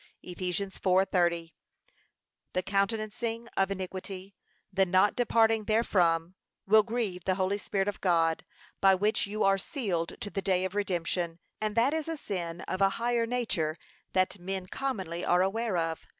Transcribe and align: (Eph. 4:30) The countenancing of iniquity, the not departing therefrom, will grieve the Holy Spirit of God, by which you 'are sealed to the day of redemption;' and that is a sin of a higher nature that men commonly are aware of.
(Eph. 0.23 0.39
4:30) 0.39 1.53
The 2.53 2.63
countenancing 2.63 3.47
of 3.55 3.69
iniquity, 3.69 4.33
the 4.73 4.83
not 4.83 5.15
departing 5.15 5.63
therefrom, 5.65 6.33
will 6.65 6.81
grieve 6.81 7.25
the 7.25 7.35
Holy 7.35 7.59
Spirit 7.59 7.87
of 7.87 8.01
God, 8.01 8.43
by 8.79 8.95
which 8.95 9.27
you 9.27 9.43
'are 9.43 9.59
sealed 9.59 10.19
to 10.19 10.31
the 10.31 10.41
day 10.41 10.65
of 10.65 10.73
redemption;' 10.73 11.37
and 11.61 11.75
that 11.77 11.93
is 11.93 12.07
a 12.07 12.17
sin 12.17 12.61
of 12.61 12.81
a 12.81 12.89
higher 12.97 13.27
nature 13.27 13.77
that 14.13 14.39
men 14.39 14.65
commonly 14.65 15.23
are 15.23 15.43
aware 15.43 15.77
of. 15.77 16.07